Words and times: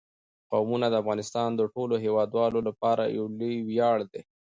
قومونه 0.51 0.87
د 0.89 0.93
افغانستان 1.01 1.49
د 1.55 1.61
ټولو 1.73 1.95
هیوادوالو 2.05 2.59
لپاره 2.67 3.03
یو 3.17 3.25
لوی 3.39 3.55
ویاړ 3.69 3.97
دی. 4.11 4.21